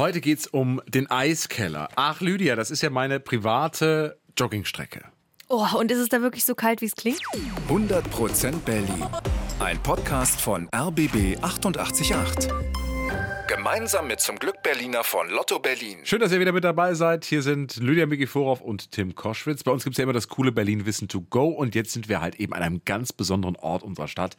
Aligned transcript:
Heute 0.00 0.22
geht's 0.22 0.46
um 0.46 0.80
den 0.88 1.10
Eiskeller. 1.10 1.90
Ach, 1.94 2.22
Lydia, 2.22 2.56
das 2.56 2.70
ist 2.70 2.80
ja 2.80 2.88
meine 2.88 3.20
private 3.20 4.18
Joggingstrecke. 4.34 5.04
Oh, 5.50 5.66
und 5.76 5.90
ist 5.90 5.98
es 5.98 6.08
da 6.08 6.22
wirklich 6.22 6.46
so 6.46 6.54
kalt, 6.54 6.80
wie 6.80 6.86
es 6.86 6.96
klingt? 6.96 7.20
100% 7.68 8.60
Berlin. 8.60 9.04
Ein 9.58 9.78
Podcast 9.82 10.40
von 10.40 10.70
RBB 10.74 11.36
888. 11.42 12.48
Gemeinsam 13.46 14.06
mit 14.06 14.20
zum 14.20 14.38
Glück 14.38 14.62
Berliner 14.62 15.04
von 15.04 15.28
Lotto 15.28 15.58
Berlin. 15.58 15.98
Schön, 16.04 16.20
dass 16.20 16.32
ihr 16.32 16.40
wieder 16.40 16.52
mit 16.52 16.64
dabei 16.64 16.94
seid. 16.94 17.26
Hier 17.26 17.42
sind 17.42 17.76
Lydia 17.76 18.06
Mikiforov 18.06 18.62
und 18.62 18.92
Tim 18.92 19.14
Koschwitz. 19.14 19.64
Bei 19.64 19.70
uns 19.70 19.84
gibt's 19.84 19.98
ja 19.98 20.04
immer 20.04 20.14
das 20.14 20.28
coole 20.28 20.50
Berlin 20.50 20.86
Wissen 20.86 21.08
to 21.08 21.20
go. 21.20 21.48
Und 21.48 21.74
jetzt 21.74 21.92
sind 21.92 22.08
wir 22.08 22.22
halt 22.22 22.36
eben 22.36 22.54
an 22.54 22.62
einem 22.62 22.80
ganz 22.86 23.12
besonderen 23.12 23.56
Ort 23.56 23.82
unserer 23.82 24.08
Stadt. 24.08 24.38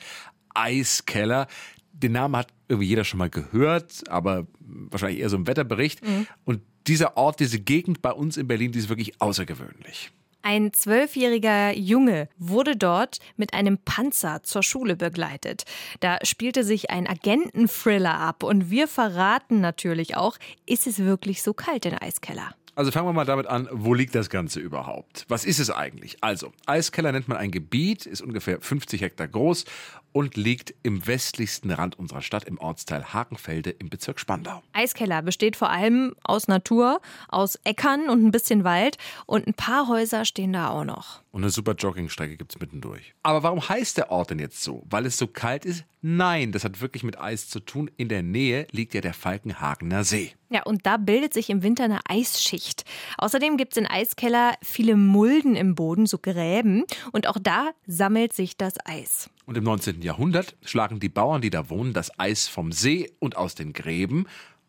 Eiskeller. 0.55 1.45
Den 1.93 2.13
Namen 2.13 2.35
hat 2.35 2.47
irgendwie 2.67 2.87
jeder 2.87 3.03
schon 3.03 3.19
mal 3.19 3.29
gehört, 3.29 4.03
aber 4.09 4.47
wahrscheinlich 4.59 5.19
eher 5.19 5.29
so 5.29 5.37
im 5.37 5.47
Wetterbericht. 5.47 6.05
Mhm. 6.05 6.27
Und 6.45 6.61
dieser 6.87 7.17
Ort, 7.17 7.39
diese 7.39 7.59
Gegend 7.59 8.01
bei 8.01 8.11
uns 8.11 8.37
in 8.37 8.47
Berlin, 8.47 8.71
die 8.71 8.79
ist 8.79 8.89
wirklich 8.89 9.21
außergewöhnlich. 9.21 10.11
Ein 10.43 10.73
zwölfjähriger 10.73 11.77
Junge 11.77 12.27
wurde 12.37 12.75
dort 12.75 13.19
mit 13.37 13.53
einem 13.53 13.77
Panzer 13.77 14.41
zur 14.41 14.63
Schule 14.63 14.95
begleitet. 14.95 15.65
Da 15.99 16.17
spielte 16.23 16.63
sich 16.63 16.89
ein 16.89 17.07
Agenten-Thriller 17.07 18.15
ab 18.15 18.41
und 18.41 18.71
wir 18.71 18.87
verraten 18.87 19.61
natürlich 19.61 20.17
auch, 20.17 20.37
ist 20.65 20.87
es 20.87 20.99
wirklich 20.99 21.43
so 21.43 21.53
kalt 21.53 21.85
in 21.85 21.93
Eiskeller? 21.93 22.55
Also 22.73 22.91
fangen 22.91 23.07
wir 23.07 23.13
mal 23.13 23.25
damit 23.25 23.47
an, 23.47 23.67
wo 23.71 23.93
liegt 23.93 24.15
das 24.15 24.29
Ganze 24.29 24.59
überhaupt? 24.59 25.25
Was 25.27 25.45
ist 25.45 25.59
es 25.59 25.69
eigentlich? 25.69 26.17
Also, 26.21 26.53
Eiskeller 26.65 27.11
nennt 27.11 27.27
man 27.27 27.37
ein 27.37 27.51
Gebiet, 27.51 28.05
ist 28.05 28.21
ungefähr 28.21 28.61
50 28.61 29.01
Hektar 29.01 29.27
groß 29.27 29.65
und 30.13 30.35
liegt 30.35 30.73
im 30.83 31.05
westlichsten 31.07 31.71
Rand 31.71 31.97
unserer 31.97 32.21
Stadt 32.21 32.45
im 32.45 32.57
Ortsteil 32.57 33.13
Hakenfelde 33.13 33.69
im 33.69 33.89
Bezirk 33.89 34.19
Spandau. 34.19 34.61
Eiskeller 34.73 35.21
besteht 35.21 35.55
vor 35.55 35.69
allem 35.69 36.15
aus 36.23 36.47
Natur, 36.47 37.01
aus 37.27 37.57
Äckern 37.63 38.09
und 38.09 38.23
ein 38.23 38.31
bisschen 38.31 38.63
Wald 38.63 38.97
und 39.25 39.47
ein 39.47 39.53
paar 39.53 39.87
Häuser 39.87 40.25
stehen 40.25 40.53
da 40.53 40.69
auch 40.69 40.83
noch. 40.83 41.21
Und 41.31 41.43
eine 41.43 41.49
super 41.49 41.73
Joggingstrecke 41.75 42.35
gibt's 42.35 42.59
mittendurch. 42.59 43.13
Aber 43.23 43.41
warum 43.43 43.67
heißt 43.67 43.97
der 43.97 44.11
Ort 44.11 44.31
denn 44.31 44.39
jetzt 44.39 44.61
so? 44.61 44.83
Weil 44.89 45.05
es 45.05 45.17
so 45.17 45.27
kalt 45.27 45.63
ist? 45.63 45.85
Nein, 46.01 46.51
das 46.51 46.65
hat 46.65 46.81
wirklich 46.81 47.03
mit 47.03 47.19
Eis 47.19 47.47
zu 47.47 47.59
tun. 47.59 47.89
In 47.95 48.09
der 48.09 48.23
Nähe 48.23 48.67
liegt 48.71 48.93
ja 48.93 49.01
der 49.01 49.13
Falkenhagener 49.13 50.03
See. 50.03 50.33
Ja, 50.49 50.63
und 50.63 50.85
da 50.85 50.97
bildet 50.97 51.33
sich 51.33 51.49
im 51.49 51.63
Winter 51.63 51.85
eine 51.85 51.99
Eisschicht. 52.09 52.83
Außerdem 53.17 53.55
gibt's 53.55 53.77
in 53.77 53.87
Eiskeller 53.87 54.55
viele 54.61 54.97
Mulden 54.97 55.55
im 55.55 55.75
Boden, 55.75 56.07
so 56.07 56.17
Gräben. 56.17 56.83
Und 57.13 57.27
auch 57.27 57.37
da 57.39 57.69
sammelt 57.87 58.33
sich 58.33 58.57
das 58.57 58.73
Eis. 58.83 59.29
Und 59.51 59.57
im 59.57 59.65
19. 59.65 60.01
Jahrhundert 60.01 60.55
schlagen 60.63 61.01
die 61.01 61.09
Bauern, 61.09 61.41
die 61.41 61.49
da 61.49 61.69
wohnen, 61.69 61.91
das 61.91 62.17
Eis 62.17 62.47
vom 62.47 62.71
See 62.71 63.11
und 63.19 63.35
aus 63.35 63.53
den 63.53 63.73
Gräben 63.73 64.25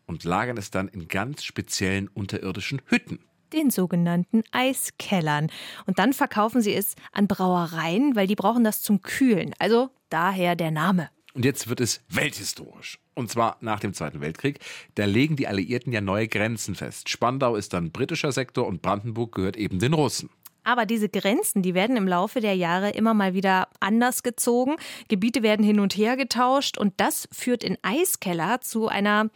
und 0.07 0.25
lagern 0.25 0.57
es 0.57 0.71
dann 0.71 0.89
in 0.89 1.07
ganz 1.07 1.45
speziellen 1.45 2.09
unterirdischen 2.09 2.81
Hütten. 2.87 3.19
den 3.53 3.69
sogenannten 3.69 4.43
Eiskellern. 4.51 5.49
Und 5.85 5.99
dann 5.99 6.11
verkaufen 6.11 6.61
sie 6.61 6.73
es 6.73 6.97
an 7.13 7.29
Brauereien, 7.29 8.17
weil 8.17 8.27
die 8.27 8.35
brauchen 8.35 8.65
das 8.65 8.81
zum 8.81 9.01
Kühlen. 9.01 9.53
Also 9.57 9.89
daher 10.09 10.57
der 10.57 10.71
Name. 10.71 11.09
Und 11.33 11.45
jetzt 11.45 11.69
wird 11.69 11.79
es 11.79 12.01
welthistorisch. 12.09 12.99
Und 13.13 13.31
zwar 13.31 13.55
nach 13.61 13.79
dem 13.79 13.93
Zweiten 13.93 14.19
Weltkrieg. 14.19 14.59
Da 14.95 15.05
legen 15.05 15.37
die 15.37 15.47
Alliierten 15.47 15.93
ja 15.93 16.01
neue 16.01 16.27
Grenzen 16.27 16.75
fest. 16.75 17.07
Spandau 17.07 17.55
ist 17.55 17.71
dann 17.71 17.91
britischer 17.91 18.33
Sektor 18.33 18.67
und 18.67 18.81
Brandenburg 18.81 19.33
gehört 19.33 19.55
eben 19.55 19.79
den 19.79 19.93
Russen. 19.93 20.29
Aber 20.63 20.85
diese 20.85 21.09
Grenzen, 21.09 21.61
die 21.61 21.73
werden 21.73 21.97
im 21.97 22.07
Laufe 22.07 22.39
der 22.39 22.55
Jahre 22.55 22.91
immer 22.91 23.13
mal 23.13 23.33
wieder 23.33 23.67
anders 23.79 24.23
gezogen. 24.23 24.75
Gebiete 25.07 25.43
werden 25.43 25.65
hin 25.65 25.79
und 25.79 25.95
her 25.97 26.15
getauscht 26.17 26.77
und 26.77 26.93
das 26.97 27.27
führt 27.31 27.63
in 27.63 27.77
Eiskeller 27.81 28.61
zu 28.61 28.87
einer 28.87 29.29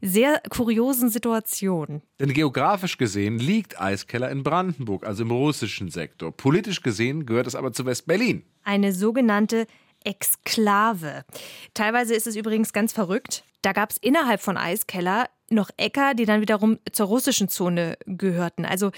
sehr 0.00 0.40
kuriosen 0.50 1.08
Situation. 1.08 2.02
Denn 2.18 2.32
geografisch 2.32 2.98
gesehen 2.98 3.38
liegt 3.38 3.80
Eiskeller 3.80 4.30
in 4.30 4.42
Brandenburg, 4.42 5.06
also 5.06 5.22
im 5.22 5.30
russischen 5.30 5.90
Sektor. 5.90 6.32
Politisch 6.32 6.82
gesehen 6.82 7.26
gehört 7.26 7.46
es 7.46 7.54
aber 7.54 7.72
zu 7.72 7.86
West-Berlin. 7.86 8.44
Eine 8.64 8.92
sogenannte 8.92 9.66
Exklave. 10.04 11.24
Teilweise 11.74 12.14
ist 12.14 12.26
es 12.26 12.36
übrigens 12.36 12.72
ganz 12.72 12.92
verrückt. 12.92 13.44
Da 13.62 13.72
gab 13.72 13.90
es 13.90 13.98
innerhalb 13.98 14.40
von 14.40 14.56
Eiskeller 14.56 15.28
noch 15.52 15.70
Äcker, 15.76 16.14
die 16.14 16.24
dann 16.24 16.40
wiederum 16.40 16.78
zur 16.90 17.06
russischen 17.06 17.48
Zone 17.48 17.96
gehörten. 18.06 18.64
Also 18.64 18.90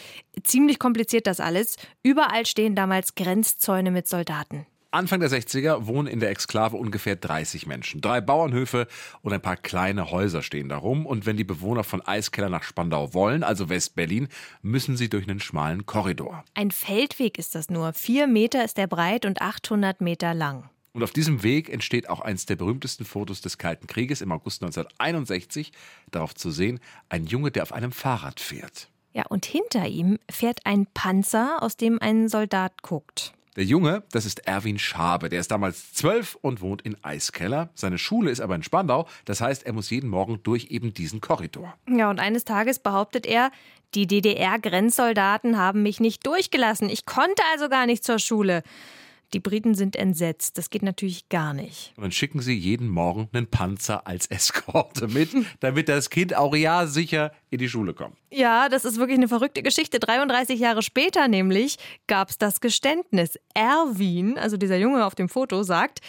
ziemlich 0.42 0.78
kompliziert 0.78 1.26
das 1.26 1.40
alles. 1.40 1.76
Überall 2.02 2.46
stehen 2.46 2.74
damals 2.74 3.14
Grenzzäune 3.14 3.90
mit 3.90 4.08
Soldaten. 4.08 4.66
Anfang 4.94 5.18
der 5.18 5.28
60er 5.28 5.86
wohnen 5.86 6.06
in 6.06 6.20
der 6.20 6.30
Exklave 6.30 6.76
ungefähr 6.76 7.16
30 7.16 7.66
Menschen. 7.66 8.00
Drei 8.00 8.20
Bauernhöfe 8.20 8.86
und 9.22 9.32
ein 9.32 9.42
paar 9.42 9.56
kleine 9.56 10.12
Häuser 10.12 10.40
stehen 10.40 10.68
da 10.68 10.76
rum. 10.76 11.04
Und 11.04 11.26
wenn 11.26 11.36
die 11.36 11.42
Bewohner 11.42 11.82
von 11.82 12.00
Eiskeller 12.00 12.48
nach 12.48 12.62
Spandau 12.62 13.12
wollen, 13.12 13.42
also 13.42 13.68
West-Berlin, 13.68 14.28
müssen 14.62 14.96
sie 14.96 15.08
durch 15.08 15.28
einen 15.28 15.40
schmalen 15.40 15.84
Korridor. 15.84 16.44
Ein 16.54 16.70
Feldweg 16.70 17.38
ist 17.38 17.56
das 17.56 17.70
nur. 17.70 17.92
Vier 17.92 18.28
Meter 18.28 18.64
ist 18.64 18.78
er 18.78 18.86
breit 18.86 19.26
und 19.26 19.42
800 19.42 20.00
Meter 20.00 20.32
lang. 20.32 20.70
Und 20.94 21.02
auf 21.02 21.10
diesem 21.10 21.42
Weg 21.42 21.70
entsteht 21.70 22.08
auch 22.08 22.20
eines 22.20 22.46
der 22.46 22.54
berühmtesten 22.54 23.04
Fotos 23.04 23.40
des 23.40 23.58
Kalten 23.58 23.88
Krieges 23.88 24.20
im 24.20 24.30
August 24.30 24.62
1961. 24.62 25.72
Darauf 26.12 26.36
zu 26.36 26.52
sehen, 26.52 26.78
ein 27.08 27.26
Junge, 27.26 27.50
der 27.50 27.64
auf 27.64 27.72
einem 27.72 27.90
Fahrrad 27.90 28.38
fährt. 28.38 28.88
Ja, 29.12 29.26
und 29.26 29.44
hinter 29.44 29.86
ihm 29.88 30.20
fährt 30.30 30.60
ein 30.64 30.86
Panzer, 30.86 31.62
aus 31.62 31.76
dem 31.76 32.00
ein 32.00 32.28
Soldat 32.28 32.82
guckt. 32.82 33.32
Der 33.56 33.64
Junge, 33.64 34.04
das 34.12 34.24
ist 34.24 34.46
Erwin 34.46 34.78
Schabe. 34.78 35.28
Der 35.28 35.40
ist 35.40 35.50
damals 35.50 35.92
zwölf 35.92 36.36
und 36.40 36.60
wohnt 36.60 36.82
in 36.82 36.96
Eiskeller. 37.02 37.70
Seine 37.74 37.98
Schule 37.98 38.30
ist 38.30 38.40
aber 38.40 38.54
in 38.54 38.62
Spandau. 38.62 39.08
Das 39.24 39.40
heißt, 39.40 39.66
er 39.66 39.72
muss 39.72 39.90
jeden 39.90 40.08
Morgen 40.08 40.40
durch 40.44 40.66
eben 40.70 40.94
diesen 40.94 41.20
Korridor. 41.20 41.74
Ja, 41.88 42.08
und 42.08 42.20
eines 42.20 42.44
Tages 42.44 42.78
behauptet 42.78 43.26
er, 43.26 43.50
die 43.94 44.06
DDR-Grenzsoldaten 44.06 45.58
haben 45.58 45.82
mich 45.82 45.98
nicht 45.98 46.24
durchgelassen. 46.24 46.88
Ich 46.88 47.04
konnte 47.04 47.42
also 47.52 47.68
gar 47.68 47.86
nicht 47.86 48.04
zur 48.04 48.20
Schule. 48.20 48.62
Die 49.34 49.40
Briten 49.40 49.74
sind 49.74 49.96
entsetzt. 49.96 50.56
Das 50.58 50.70
geht 50.70 50.84
natürlich 50.84 51.28
gar 51.28 51.54
nicht. 51.54 51.92
Und 51.96 52.04
dann 52.04 52.12
schicken 52.12 52.40
sie 52.40 52.54
jeden 52.54 52.88
Morgen 52.88 53.28
einen 53.32 53.48
Panzer 53.48 54.06
als 54.06 54.26
Eskorte 54.26 55.08
mit, 55.08 55.30
damit 55.58 55.88
das 55.88 56.08
Kind 56.08 56.36
auch 56.36 56.54
ja 56.54 56.86
sicher 56.86 57.32
in 57.50 57.58
die 57.58 57.68
Schule 57.68 57.94
kommt. 57.94 58.16
Ja, 58.30 58.68
das 58.68 58.84
ist 58.84 58.96
wirklich 58.96 59.18
eine 59.18 59.26
verrückte 59.26 59.64
Geschichte. 59.64 59.98
33 59.98 60.60
Jahre 60.60 60.82
später 60.82 61.26
nämlich 61.26 61.78
gab 62.06 62.30
es 62.30 62.38
das 62.38 62.60
Geständnis. 62.60 63.36
Erwin, 63.54 64.38
also 64.38 64.56
dieser 64.56 64.76
Junge 64.76 65.04
auf 65.04 65.16
dem 65.16 65.28
Foto, 65.28 65.64
sagt, 65.64 66.00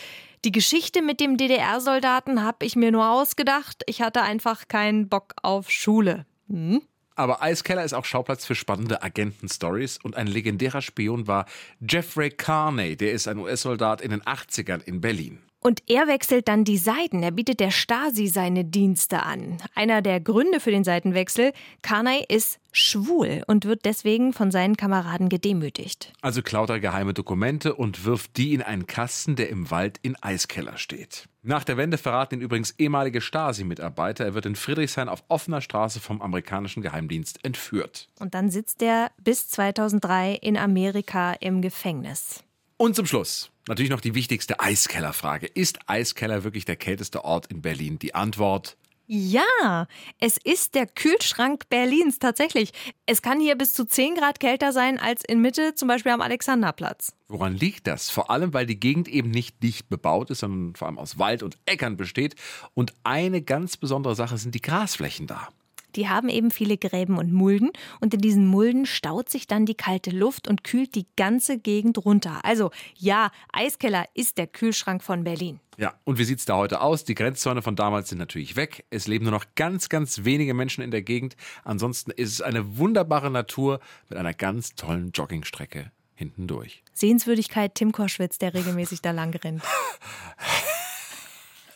die 0.46 0.52
Geschichte 0.52 1.02
mit 1.02 1.19
dem 1.19 1.38
DDR-Soldaten 1.38 2.44
habe 2.44 2.63
ich 2.63 2.75
mir 2.75 2.92
nur 2.92 3.09
ausgedacht. 3.09 3.81
Ich 3.88 4.03
hatte 4.03 4.22
einfach 4.22 4.68
keinen 4.68 5.09
Bock 5.09 5.34
auf 5.42 5.72
Schule. 5.72 6.28
Hm? 6.47 6.84
Aber 7.16 7.42
Eiskeller 7.42 7.84
ist 7.84 7.94
auch 7.94 8.06
Schauplatz 8.06 8.46
für 8.46 8.56
spannende 8.56 9.02
Agenten-Stories 9.02 10.00
und 10.03 10.16
ein 10.16 10.28
legendärer 10.28 10.81
Spion 10.81 11.28
war 11.28 11.46
Jeffrey 11.80 12.30
Carney, 12.30 12.98
der 12.98 13.14
ist 13.14 13.28
ein 13.28 13.38
US-Soldat 13.38 14.02
in 14.02 14.12
den 14.12 14.22
80ern 14.22 14.84
in 14.84 15.00
Berlin. 15.00 15.44
Und 15.66 15.81
er 15.88 16.06
wechselt 16.06 16.48
dann 16.48 16.64
die 16.64 16.78
Seiten. 16.78 17.24
Er 17.24 17.31
bietet 17.31 17.59
der 17.59 17.72
Stasi 17.72 18.28
seine 18.28 18.66
Dienste 18.66 19.24
an. 19.24 19.58
Einer 19.74 20.03
der 20.03 20.20
Gründe 20.20 20.59
für 20.59 20.70
den 20.70 20.84
Seitenwechsel, 20.84 21.53
Karnay 21.81 22.24
ist 22.30 22.59
schwul 22.72 23.42
und 23.48 23.66
wird 23.66 23.84
deswegen 23.84 24.31
von 24.31 24.52
seinen 24.52 24.78
Kameraden 24.78 25.28
gedemütigt. 25.28 26.14
Also 26.22 26.44
klaut 26.44 26.70
er 26.70 26.80
geheime 26.80 27.16
Dokumente 27.16 27.74
und 27.74 28.06
wirft 28.06 28.38
die 28.38 28.54
in 28.54 28.62
einen 28.62 28.86
Kasten, 28.86 29.36
der 29.36 29.50
im 29.50 29.72
Wald 29.72 29.98
in 30.04 30.16
Eiskeller 30.22 30.78
steht. 30.78 31.28
Nach 31.42 31.64
der 31.64 31.78
Wende 31.78 31.98
verraten 31.98 32.36
ihn 32.36 32.42
übrigens 32.42 32.75
ehemalige 32.78 33.20
Stasi-Mitarbeiter. 33.20 34.24
Er 34.24 34.36
wird 34.36 34.46
in 34.46 34.56
Friedrichshain 34.56 35.09
auf 35.09 35.24
offener 35.30 35.62
Straße 35.62 36.00
vom 36.00 36.22
amerikanischen 36.22 36.84
Geheimdienst 36.84 37.44
entführt. 37.44 38.08
Und 38.20 38.36
dann 38.36 38.52
sitzt 38.52 38.84
er 38.84 39.09
bis 39.20 39.50
2003 39.50 40.36
in 40.44 40.58
Amerika 40.58 41.34
im 41.34 41.64
Gefängnis. 41.64 42.44
Und 42.78 42.96
zum 42.96 43.08
Schluss 43.08 43.50
natürlich 43.68 43.92
noch 43.92 44.02
die 44.02 44.16
wichtigste 44.16 44.59
Eiskellerfrage. 44.59 45.48
Ist 45.48 45.80
Eiskeller 45.88 46.44
wirklich 46.44 46.66
der 46.66 46.76
kälteste 46.76 47.24
Ort 47.26 47.48
in 47.48 47.62
Berlin? 47.62 48.00
Die 48.00 48.16
Antwort 48.16 48.78
Ja, 49.08 49.88
es 50.20 50.38
ist 50.38 50.76
der 50.76 50.88
Kühlschrank 50.88 51.70
Berlins 51.70 52.19
tatsächlich. 52.19 52.72
Es 53.06 53.22
kann 53.22 53.39
hier 53.39 53.56
bis 53.56 53.74
zu 53.74 53.86
10 53.86 54.16
Grad 54.16 54.39
kälter 54.39 54.72
sein 54.72 55.00
als 55.00 55.24
in 55.24 55.42
Mitte, 55.42 55.75
zum 55.75 55.88
Beispiel 55.88 56.12
am 56.12 56.22
Alexanderplatz. 56.22 57.13
Woran 57.28 57.56
liegt 57.56 57.88
das? 57.88 58.10
Vor 58.10 58.31
allem, 58.31 58.54
weil 58.54 58.66
die 58.66 58.80
Gegend 58.80 59.07
eben 59.07 59.31
nicht 59.31 59.62
dicht 59.62 59.89
bebaut 59.89 60.30
ist, 60.30 60.39
sondern 60.39 60.75
vor 60.75 60.88
allem 60.88 60.98
aus 60.98 61.19
Wald 61.19 61.44
und 61.44 61.57
Äckern 61.66 61.98
besteht. 61.98 62.36
Und 62.74 62.94
eine 63.04 63.42
ganz 63.42 63.78
besondere 63.78 64.16
Sache 64.16 64.38
sind 64.38 64.56
die 64.56 64.62
Grasflächen 64.62 65.28
da. 65.28 65.50
Die 65.95 66.09
haben 66.09 66.30
eben 66.30 66.51
viele 66.51 66.77
Gräben 66.77 67.18
und 67.18 67.31
Mulden 67.31 67.71
und 68.00 68.13
in 68.13 68.21
diesen 68.21 68.47
Mulden 68.47 68.86
staut 68.86 69.30
sich 69.30 69.47
dann 69.47 69.65
die 69.65 69.75
kalte 69.75 70.12
Luft 70.12 70.47
und 70.47 70.63
kühlt 70.63 70.95
die 70.95 71.07
ganze 71.15 71.57
Gegend 71.57 72.03
runter. 72.06 72.39
Also 72.44 72.71
ja, 72.97 73.31
Eiskeller 73.51 74.06
ist 74.13 74.38
der 74.38 74.47
Kühlschrank 74.47 75.03
von 75.03 75.24
Berlin. 75.24 75.59
Ja, 75.77 75.94
und 76.06 76.18
wie 76.18 76.24
sieht's 76.24 76.45
da 76.45 76.56
heute 76.56 76.81
aus? 76.81 77.03
Die 77.03 77.15
Grenzzäune 77.15 77.62
von 77.62 77.75
damals 77.75 78.09
sind 78.09 78.18
natürlich 78.18 78.56
weg. 78.56 78.86
Es 78.89 79.07
leben 79.07 79.25
nur 79.25 79.33
noch 79.33 79.45
ganz, 79.56 79.89
ganz 79.89 80.24
wenige 80.24 80.53
Menschen 80.53 80.83
in 80.83 80.92
der 80.92 81.01
Gegend. 81.01 81.36
Ansonsten 81.63 82.12
ist 82.12 82.31
es 82.31 82.41
eine 82.41 82.77
wunderbare 82.77 83.30
Natur 83.30 83.80
mit 84.09 84.18
einer 84.18 84.33
ganz 84.33 84.75
tollen 84.75 85.12
Joggingstrecke 85.12 85.91
hinten 86.13 86.48
durch. 86.48 86.83
Sehenswürdigkeit 86.94 87.75
Tim 87.75 87.91
Koschwitz, 87.91 88.38
der 88.38 88.53
regelmäßig 88.53 89.01
da 89.01 89.12
lang 89.12 89.36
rennt. 89.36 89.63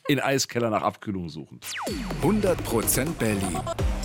In 0.08 0.20
Eiskeller 0.20 0.70
nach 0.72 0.82
Abkühlung 0.82 1.30
suchend. 1.30 1.68
100% 2.24 3.14
Berlin. 3.20 3.60